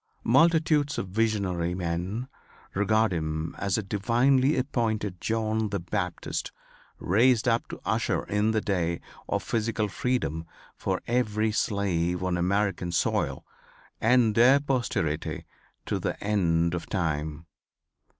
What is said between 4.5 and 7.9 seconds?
appointed John the Baptist raised up to